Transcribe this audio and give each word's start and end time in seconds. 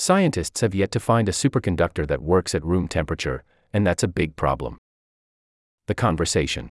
Scientists 0.00 0.60
have 0.60 0.76
yet 0.76 0.92
to 0.92 1.00
find 1.00 1.28
a 1.28 1.32
superconductor 1.32 2.06
that 2.06 2.22
works 2.22 2.54
at 2.54 2.64
room 2.64 2.86
temperature, 2.86 3.42
and 3.72 3.84
that's 3.84 4.04
a 4.04 4.08
big 4.08 4.36
problem. 4.36 4.78
The 5.88 5.94
conversation. 5.94 6.70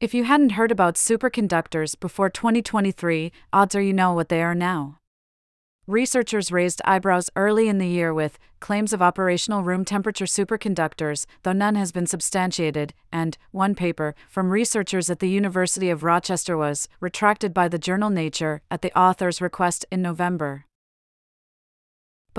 If 0.00 0.14
you 0.14 0.24
hadn't 0.24 0.52
heard 0.52 0.72
about 0.72 0.94
superconductors 0.94 2.00
before 2.00 2.30
2023, 2.30 3.30
odds 3.52 3.74
are 3.74 3.82
you 3.82 3.92
know 3.92 4.14
what 4.14 4.30
they 4.30 4.42
are 4.42 4.54
now. 4.54 4.96
Researchers 5.86 6.50
raised 6.50 6.80
eyebrows 6.86 7.28
early 7.36 7.68
in 7.68 7.76
the 7.76 7.86
year 7.86 8.14
with 8.14 8.38
claims 8.58 8.94
of 8.94 9.02
operational 9.02 9.62
room 9.62 9.84
temperature 9.84 10.24
superconductors, 10.24 11.26
though 11.42 11.52
none 11.52 11.74
has 11.74 11.92
been 11.92 12.06
substantiated, 12.06 12.94
and 13.12 13.36
one 13.50 13.74
paper 13.74 14.14
from 14.30 14.48
researchers 14.48 15.10
at 15.10 15.18
the 15.18 15.28
University 15.28 15.90
of 15.90 16.04
Rochester 16.04 16.56
was 16.56 16.88
retracted 17.00 17.52
by 17.52 17.68
the 17.68 17.78
journal 17.78 18.08
Nature 18.08 18.62
at 18.70 18.80
the 18.80 18.98
author's 18.98 19.42
request 19.42 19.84
in 19.90 20.00
November. 20.00 20.64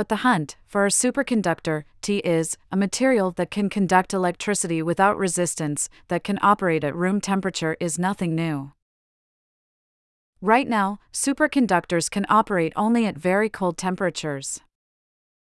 But 0.00 0.08
the 0.08 0.24
hunt 0.24 0.56
for 0.66 0.86
a 0.86 0.88
superconductor, 0.88 1.84
T 2.00 2.20
is 2.20 2.56
a 2.72 2.76
material 2.78 3.32
that 3.32 3.50
can 3.50 3.68
conduct 3.68 4.14
electricity 4.14 4.80
without 4.80 5.18
resistance, 5.18 5.90
that 6.08 6.24
can 6.24 6.38
operate 6.40 6.84
at 6.84 6.96
room 6.96 7.20
temperature, 7.20 7.76
is 7.80 7.98
nothing 7.98 8.34
new. 8.34 8.72
Right 10.40 10.66
now, 10.66 11.00
superconductors 11.12 12.10
can 12.10 12.24
operate 12.30 12.72
only 12.76 13.04
at 13.04 13.18
very 13.18 13.50
cold 13.50 13.76
temperatures. 13.76 14.60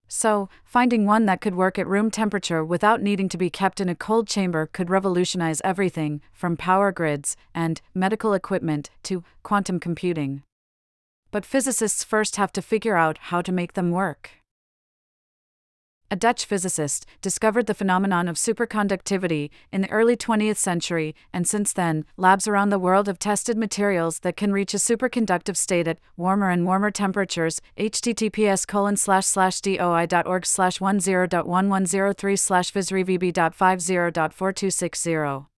So, 0.08 0.48
finding 0.64 1.06
one 1.06 1.26
that 1.26 1.42
could 1.42 1.56
work 1.56 1.78
at 1.78 1.86
room 1.86 2.10
temperature 2.10 2.64
without 2.64 3.02
needing 3.02 3.28
to 3.28 3.38
be 3.38 3.50
kept 3.50 3.82
in 3.82 3.90
a 3.90 3.94
cold 3.94 4.26
chamber 4.26 4.68
could 4.68 4.90
revolutionize 4.90 5.60
everything 5.66 6.22
from 6.32 6.56
power 6.56 6.94
grids 6.94 7.36
and 7.54 7.82
medical 7.94 8.34
equipment 8.34 8.90
to 9.04 9.26
quantum 9.44 9.82
computing 9.82 10.44
but 11.36 11.44
physicists 11.44 12.02
first 12.02 12.38
have 12.38 12.54
to 12.54 12.62
figure 12.62 12.96
out 12.96 13.18
how 13.24 13.42
to 13.42 13.52
make 13.52 13.74
them 13.74 13.92
work. 13.92 14.45
A 16.12 16.16
Dutch 16.16 16.46
physicist 16.46 17.08
discovered 17.22 17.66
the 17.66 17.74
phenomenon 17.74 18.28
of 18.28 18.36
superconductivity 18.36 19.50
in 19.72 19.82
the 19.82 19.90
early 19.90 20.16
20th 20.16 20.58
century, 20.58 21.16
and 21.34 21.48
since 21.48 21.74
then, 21.74 22.06
labs 22.16 22.48
around 22.48 22.70
the 22.70 22.78
world 22.78 23.08
have 23.08 23.18
tested 23.18 23.58
materials 23.58 24.20
that 24.20 24.38
can 24.38 24.54
reach 24.54 24.76
a 24.76 24.78
superconductive 24.78 25.58
state 25.58 25.88
at 25.88 25.98
warmer 26.16 26.52
and 26.52 26.64
warmer 26.66 26.92
temperatures. 26.92 27.60
https 27.78 28.68
colon 28.68 28.98
slash 28.98 29.26
slash 29.26 29.62
doi.org 29.62 30.46
slash 30.46 30.78
10.1103 30.78 32.40
slash 32.40 32.72
physrevb.50.4260 32.72 35.55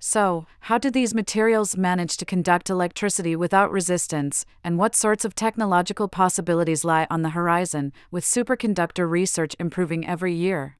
so, 0.00 0.46
how 0.60 0.78
do 0.78 0.90
these 0.90 1.14
materials 1.14 1.76
manage 1.76 2.16
to 2.16 2.24
conduct 2.24 2.70
electricity 2.70 3.36
without 3.36 3.70
resistance, 3.70 4.46
and 4.64 4.78
what 4.78 4.96
sorts 4.96 5.26
of 5.26 5.34
technological 5.34 6.08
possibilities 6.08 6.84
lie 6.84 7.06
on 7.10 7.20
the 7.20 7.30
horizon, 7.30 7.92
with 8.10 8.24
superconductor 8.24 9.08
research 9.08 9.54
improving 9.60 10.06
every 10.06 10.32
year? 10.32 10.78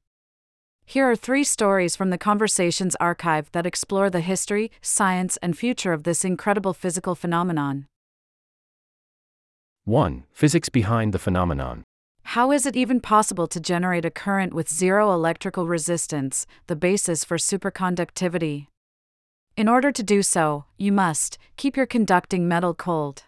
Here 0.85 1.09
are 1.09 1.15
three 1.15 1.43
stories 1.43 1.95
from 1.95 2.09
the 2.09 2.17
Conversation's 2.17 2.95
archive 2.95 3.51
that 3.51 3.67
explore 3.67 4.09
the 4.09 4.21
history, 4.21 4.71
science, 4.81 5.37
and 5.37 5.55
future 5.55 5.93
of 5.93 6.03
this 6.03 6.25
incredible 6.25 6.73
physical 6.73 7.13
phenomenon. 7.13 7.85
1. 9.85 10.23
Physics 10.31 10.69
behind 10.69 11.13
the 11.13 11.19
phenomenon. 11.19 11.83
How 12.23 12.51
is 12.51 12.65
it 12.65 12.75
even 12.75 12.99
possible 12.99 13.45
to 13.47 13.59
generate 13.59 14.05
a 14.05 14.09
current 14.09 14.53
with 14.53 14.67
zero 14.67 15.13
electrical 15.13 15.67
resistance, 15.67 16.47
the 16.65 16.75
basis 16.75 17.23
for 17.23 17.37
superconductivity? 17.37 18.67
In 19.61 19.67
order 19.67 19.91
to 19.91 20.01
do 20.01 20.23
so, 20.23 20.65
you 20.79 20.91
must 20.91 21.37
keep 21.55 21.77
your 21.77 21.85
conducting 21.85 22.47
metal 22.47 22.73
cold. 22.73 23.25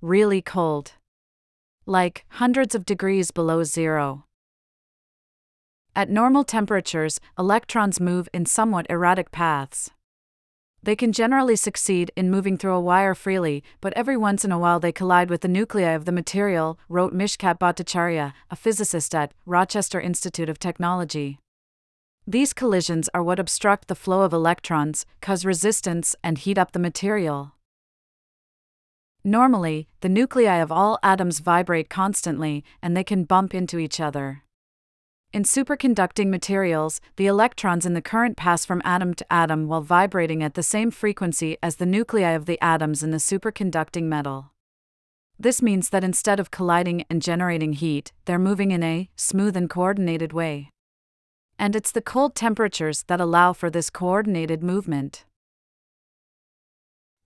Really 0.00 0.40
cold. 0.40 0.92
Like 1.84 2.24
hundreds 2.40 2.74
of 2.74 2.86
degrees 2.86 3.30
below 3.30 3.62
zero. 3.62 4.24
At 5.94 6.08
normal 6.08 6.44
temperatures, 6.44 7.20
electrons 7.38 8.00
move 8.00 8.26
in 8.32 8.46
somewhat 8.46 8.86
erratic 8.88 9.32
paths. 9.32 9.90
They 10.82 10.96
can 10.96 11.12
generally 11.12 11.56
succeed 11.56 12.10
in 12.16 12.30
moving 12.30 12.56
through 12.56 12.76
a 12.76 12.80
wire 12.80 13.14
freely, 13.14 13.62
but 13.82 13.92
every 13.92 14.16
once 14.16 14.46
in 14.46 14.50
a 14.50 14.58
while 14.58 14.80
they 14.80 14.92
collide 14.92 15.28
with 15.28 15.42
the 15.42 15.48
nuclei 15.48 15.92
of 15.92 16.06
the 16.06 16.18
material, 16.20 16.78
wrote 16.88 17.12
Mishkat 17.12 17.58
Bhattacharya, 17.58 18.32
a 18.50 18.56
physicist 18.56 19.14
at 19.14 19.34
Rochester 19.44 20.00
Institute 20.00 20.48
of 20.48 20.58
Technology. 20.58 21.38
These 22.26 22.54
collisions 22.54 23.10
are 23.12 23.22
what 23.22 23.38
obstruct 23.38 23.88
the 23.88 23.94
flow 23.94 24.22
of 24.22 24.32
electrons, 24.32 25.04
cause 25.20 25.44
resistance, 25.44 26.16
and 26.24 26.38
heat 26.38 26.56
up 26.56 26.72
the 26.72 26.78
material. 26.78 27.52
Normally, 29.22 29.88
the 30.00 30.08
nuclei 30.08 30.56
of 30.56 30.72
all 30.72 30.98
atoms 31.02 31.40
vibrate 31.40 31.90
constantly, 31.90 32.64
and 32.80 32.96
they 32.96 33.04
can 33.04 33.24
bump 33.24 33.54
into 33.54 33.78
each 33.78 34.00
other. 34.00 34.42
In 35.34 35.42
superconducting 35.42 36.28
materials, 36.28 36.98
the 37.16 37.26
electrons 37.26 37.84
in 37.84 37.92
the 37.92 38.00
current 38.00 38.38
pass 38.38 38.64
from 38.64 38.80
atom 38.86 39.12
to 39.14 39.32
atom 39.32 39.68
while 39.68 39.82
vibrating 39.82 40.42
at 40.42 40.54
the 40.54 40.62
same 40.62 40.90
frequency 40.90 41.58
as 41.62 41.76
the 41.76 41.86
nuclei 41.86 42.30
of 42.30 42.46
the 42.46 42.58
atoms 42.62 43.02
in 43.02 43.10
the 43.10 43.18
superconducting 43.18 44.04
metal. 44.04 44.52
This 45.38 45.60
means 45.60 45.90
that 45.90 46.04
instead 46.04 46.40
of 46.40 46.50
colliding 46.50 47.04
and 47.10 47.20
generating 47.20 47.74
heat, 47.74 48.12
they're 48.24 48.38
moving 48.38 48.70
in 48.70 48.82
a 48.82 49.10
smooth 49.14 49.56
and 49.56 49.68
coordinated 49.68 50.32
way 50.32 50.70
and 51.58 51.76
it's 51.76 51.92
the 51.92 52.00
cold 52.00 52.34
temperatures 52.34 53.04
that 53.08 53.20
allow 53.20 53.52
for 53.52 53.70
this 53.70 53.90
coordinated 53.90 54.62
movement. 54.62 55.24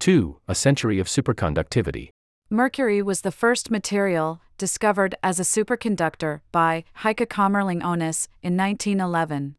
2. 0.01 0.39
A 0.47 0.55
century 0.55 0.99
of 0.99 1.07
superconductivity. 1.07 2.11
Mercury 2.51 3.03
was 3.03 3.21
the 3.21 3.33
first 3.33 3.71
material 3.71 4.41
discovered 4.57 5.15
as 5.23 5.39
a 5.39 5.43
superconductor 5.43 6.41
by 6.51 6.85
Heike 6.95 7.29
Kamerlingh 7.29 7.83
Onnes 7.83 8.29
in 8.43 8.57
1911. 8.57 9.57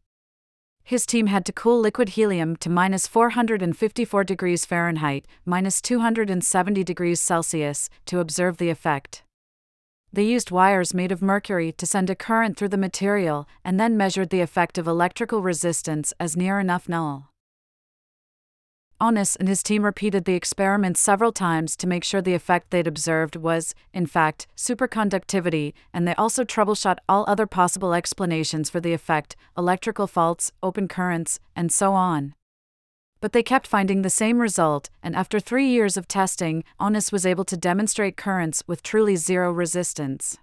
His 0.82 1.06
team 1.06 1.26
had 1.26 1.44
to 1.46 1.52
cool 1.52 1.78
liquid 1.78 2.10
helium 2.10 2.56
to 2.56 2.68
minus 2.68 3.06
454 3.06 4.24
degrees 4.24 4.64
Fahrenheit, 4.64 5.26
minus 5.44 5.80
270 5.80 6.82
degrees 6.82 7.20
Celsius, 7.20 7.90
to 8.06 8.18
observe 8.18 8.56
the 8.56 8.70
effect. 8.70 9.22
They 10.12 10.24
used 10.24 10.50
wires 10.50 10.92
made 10.92 11.12
of 11.12 11.22
mercury 11.22 11.70
to 11.72 11.86
send 11.86 12.10
a 12.10 12.16
current 12.16 12.56
through 12.56 12.70
the 12.70 12.76
material 12.76 13.46
and 13.64 13.78
then 13.78 13.96
measured 13.96 14.30
the 14.30 14.40
effect 14.40 14.76
of 14.76 14.88
electrical 14.88 15.40
resistance 15.40 16.12
as 16.18 16.36
near 16.36 16.58
enough 16.58 16.88
null. 16.88 17.30
Onnes 19.00 19.36
and 19.38 19.48
his 19.48 19.62
team 19.62 19.84
repeated 19.84 20.24
the 20.26 20.34
experiment 20.34 20.98
several 20.98 21.32
times 21.32 21.74
to 21.76 21.86
make 21.86 22.04
sure 22.04 22.20
the 22.20 22.34
effect 22.34 22.70
they'd 22.70 22.86
observed 22.86 23.34
was, 23.36 23.74
in 23.94 24.04
fact, 24.04 24.46
superconductivity, 24.56 25.72
and 25.94 26.06
they 26.06 26.14
also 26.16 26.44
troubleshot 26.44 26.98
all 27.08 27.24
other 27.26 27.46
possible 27.46 27.94
explanations 27.94 28.68
for 28.68 28.80
the 28.80 28.92
effect 28.92 29.36
electrical 29.56 30.06
faults, 30.06 30.52
open 30.62 30.86
currents, 30.86 31.40
and 31.56 31.72
so 31.72 31.94
on 31.94 32.34
but 33.20 33.32
they 33.32 33.42
kept 33.42 33.66
finding 33.66 34.02
the 34.02 34.10
same 34.10 34.40
result, 34.40 34.90
and 35.02 35.14
after 35.14 35.38
three 35.38 35.66
years 35.66 35.96
of 35.96 36.08
testing, 36.08 36.64
Onnes 36.80 37.12
was 37.12 37.26
able 37.26 37.44
to 37.44 37.56
demonstrate 37.56 38.16
currents 38.16 38.62
with 38.66 38.82
truly 38.82 39.16
zero 39.16 39.52
resistance. 39.52 40.38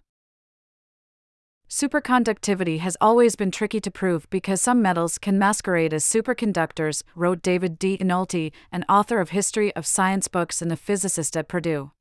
Superconductivity 1.69 2.79
has 2.79 2.95
always 3.01 3.35
been 3.35 3.51
tricky 3.51 3.81
to 3.81 3.91
prove 3.91 4.29
because 4.29 4.61
some 4.61 4.81
metals 4.81 5.17
can 5.17 5.37
masquerade 5.37 5.93
as 5.93 6.05
superconductors, 6.05 7.03
wrote 7.13 7.41
David 7.41 7.77
D. 7.77 7.97
Nolte, 7.97 8.53
an 8.71 8.85
author 8.87 9.19
of 9.19 9.31
history 9.31 9.75
of 9.75 9.85
science 9.85 10.29
books 10.29 10.61
and 10.61 10.71
a 10.71 10.77
physicist 10.77 11.35
at 11.35 11.49
Purdue. 11.49 11.91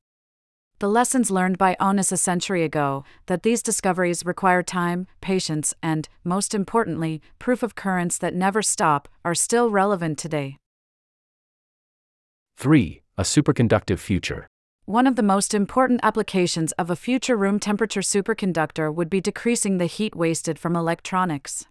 The 0.78 0.88
lessons 0.88 1.30
learned 1.30 1.58
by 1.58 1.74
Onnes 1.80 2.12
a 2.12 2.16
century 2.16 2.62
ago, 2.62 3.02
that 3.26 3.42
these 3.42 3.62
discoveries 3.62 4.26
require 4.26 4.62
time, 4.62 5.06
patience, 5.20 5.74
and, 5.82 6.08
most 6.22 6.54
importantly, 6.54 7.22
proof 7.38 7.62
of 7.62 7.74
currents 7.74 8.18
that 8.18 8.34
never 8.34 8.62
stop, 8.62 9.08
are 9.24 9.34
still 9.34 9.70
relevant 9.70 10.18
today. 10.18 10.58
3. 12.58 13.02
A 13.18 13.22
superconductive 13.22 13.98
future. 13.98 14.46
One 14.86 15.06
of 15.06 15.16
the 15.16 15.22
most 15.22 15.52
important 15.52 16.00
applications 16.02 16.72
of 16.72 16.88
a 16.88 16.96
future 16.96 17.36
room 17.36 17.60
temperature 17.60 18.00
superconductor 18.00 18.92
would 18.94 19.10
be 19.10 19.20
decreasing 19.20 19.76
the 19.76 19.84
heat 19.84 20.16
wasted 20.16 20.58
from 20.58 20.74
electronics. 20.74 21.66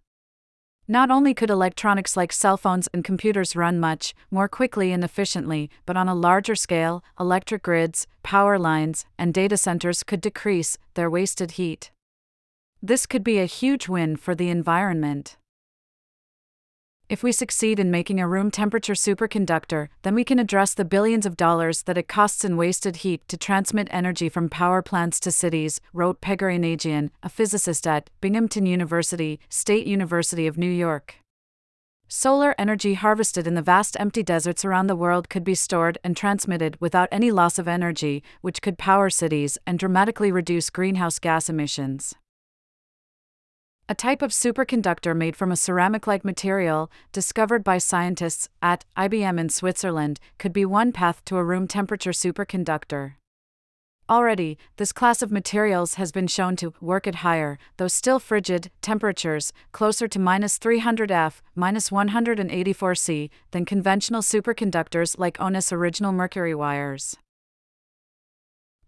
Not 0.87 1.09
only 1.09 1.33
could 1.33 1.49
electronics 1.49 2.15
like 2.15 2.31
cell 2.31 2.55
phones 2.55 2.87
and 2.93 3.03
computers 3.03 3.55
run 3.55 3.79
much 3.79 4.13
more 4.29 4.47
quickly 4.47 4.91
and 4.91 5.03
efficiently, 5.03 5.71
but 5.87 5.97
on 5.97 6.07
a 6.07 6.13
larger 6.13 6.53
scale, 6.53 7.03
electric 7.19 7.63
grids, 7.63 8.05
power 8.21 8.59
lines, 8.59 9.07
and 9.17 9.33
data 9.33 9.57
centers 9.57 10.03
could 10.03 10.21
decrease 10.21 10.77
their 10.93 11.09
wasted 11.09 11.51
heat. 11.51 11.89
This 12.79 13.07
could 13.07 13.23
be 13.23 13.39
a 13.39 13.45
huge 13.45 13.87
win 13.87 14.17
for 14.17 14.35
the 14.35 14.49
environment. 14.49 15.37
If 17.07 17.21
we 17.21 17.31
succeed 17.31 17.79
in 17.79 17.91
making 17.91 18.19
a 18.19 18.27
room 18.27 18.49
temperature 18.49 18.93
superconductor, 18.93 19.89
then 20.01 20.15
we 20.15 20.23
can 20.23 20.39
address 20.39 20.73
the 20.73 20.83
billions 20.83 21.27
of 21.27 21.37
dollars 21.37 21.83
that 21.83 21.99
it 21.99 22.07
costs 22.07 22.43
in 22.43 22.57
wasted 22.57 22.97
heat 22.97 23.27
to 23.27 23.37
transmit 23.37 23.87
energy 23.91 24.27
from 24.27 24.49
power 24.49 24.81
plants 24.81 25.19
to 25.19 25.31
cities, 25.31 25.79
wrote 25.93 26.19
Pegor 26.19 26.49
Aynajian, 26.49 27.11
a 27.21 27.29
physicist 27.29 27.85
at 27.85 28.09
Binghamton 28.21 28.65
University, 28.65 29.39
State 29.49 29.85
University 29.85 30.47
of 30.47 30.57
New 30.57 30.69
York. 30.69 31.17
Solar 32.07 32.55
energy 32.57 32.95
harvested 32.95 33.45
in 33.45 33.53
the 33.53 33.61
vast 33.61 33.95
empty 33.99 34.23
deserts 34.23 34.65
around 34.65 34.87
the 34.87 34.95
world 34.95 35.29
could 35.29 35.43
be 35.43 35.55
stored 35.55 35.99
and 36.03 36.17
transmitted 36.17 36.75
without 36.79 37.09
any 37.11 37.29
loss 37.29 37.59
of 37.59 37.67
energy, 37.67 38.23
which 38.41 38.63
could 38.63 38.79
power 38.79 39.11
cities 39.11 39.59
and 39.67 39.77
dramatically 39.77 40.31
reduce 40.31 40.71
greenhouse 40.71 41.19
gas 41.19 41.49
emissions. 41.49 42.15
A 43.87 43.93
type 43.93 44.23
of 44.23 44.31
superconductor 44.31 45.15
made 45.15 45.35
from 45.35 45.51
a 45.51 45.55
ceramic 45.55 46.07
like 46.07 46.25
material, 46.25 46.91
discovered 47.11 47.63
by 47.63 47.77
scientists 47.77 48.49
at 48.59 48.83
IBM 48.97 49.39
in 49.39 49.49
Switzerland, 49.49 50.19
could 50.39 50.51
be 50.51 50.65
one 50.65 50.91
path 50.91 51.23
to 51.25 51.37
a 51.37 51.43
room 51.43 51.67
temperature 51.67 52.09
superconductor. 52.09 53.13
Already, 54.09 54.57
this 54.77 54.91
class 54.91 55.21
of 55.21 55.31
materials 55.31 55.95
has 55.95 56.11
been 56.11 56.25
shown 56.25 56.55
to 56.55 56.73
work 56.81 57.05
at 57.05 57.15
higher, 57.15 57.59
though 57.77 57.87
still 57.87 58.17
frigid, 58.17 58.71
temperatures, 58.81 59.53
closer 59.71 60.07
to 60.07 60.17
minus 60.17 60.57
300 60.57 61.11
F, 61.11 61.43
minus 61.53 61.91
184 61.91 62.95
C, 62.95 63.29
than 63.51 63.65
conventional 63.65 64.23
superconductors 64.23 65.19
like 65.19 65.37
Onnes' 65.37 65.71
original 65.71 66.11
mercury 66.11 66.55
wires. 66.55 67.17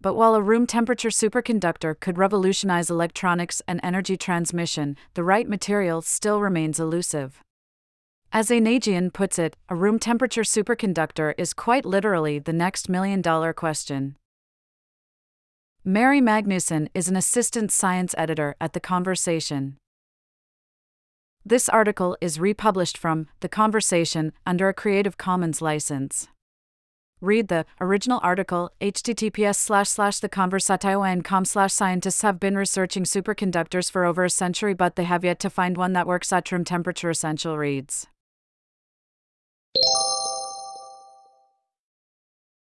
But 0.00 0.14
while 0.14 0.34
a 0.34 0.42
room 0.42 0.66
temperature 0.66 1.08
superconductor 1.08 1.98
could 1.98 2.18
revolutionize 2.18 2.88
electronics 2.88 3.60
and 3.66 3.80
energy 3.82 4.16
transmission, 4.16 4.96
the 5.14 5.24
right 5.24 5.48
material 5.48 6.02
still 6.02 6.40
remains 6.40 6.78
elusive. 6.78 7.42
As 8.30 8.50
Aynajian 8.50 9.12
puts 9.12 9.38
it, 9.38 9.56
a 9.68 9.74
room 9.74 9.98
temperature 9.98 10.42
superconductor 10.42 11.34
is 11.38 11.54
quite 11.54 11.84
literally 11.84 12.38
the 12.38 12.52
next 12.52 12.88
million 12.88 13.22
dollar 13.22 13.52
question. 13.52 14.16
Mary 15.84 16.20
Magnuson 16.20 16.88
is 16.94 17.08
an 17.08 17.16
assistant 17.16 17.72
science 17.72 18.14
editor 18.18 18.54
at 18.60 18.74
The 18.74 18.80
Conversation. 18.80 19.78
This 21.44 21.68
article 21.70 22.16
is 22.20 22.38
republished 22.38 22.98
from 22.98 23.26
The 23.40 23.48
Conversation 23.48 24.34
under 24.44 24.68
a 24.68 24.74
Creative 24.74 25.16
Commons 25.16 25.62
license. 25.62 26.28
Read 27.20 27.48
the 27.48 27.64
original 27.80 28.20
article 28.22 28.70
https 28.80 29.56
slash 29.56 29.88
slash 29.88 30.20
theconversation.com 30.20 31.44
slash 31.44 31.72
scientists 31.72 32.22
have 32.22 32.38
been 32.38 32.56
researching 32.56 33.04
superconductors 33.04 33.90
for 33.90 34.04
over 34.04 34.24
a 34.24 34.30
century 34.30 34.72
but 34.72 34.94
they 34.94 35.04
have 35.04 35.24
yet 35.24 35.40
to 35.40 35.50
find 35.50 35.76
one 35.76 35.94
that 35.94 36.06
works 36.06 36.32
at 36.32 36.50
room 36.52 36.64
temperature 36.64 37.10
essential 37.10 37.58
reads 37.58 38.06